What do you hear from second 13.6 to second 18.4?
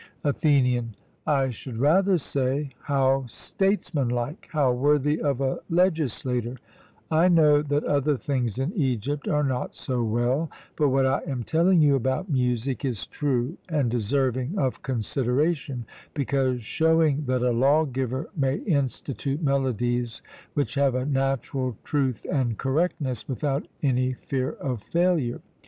and deserving of consideration, because showing that a lawgiver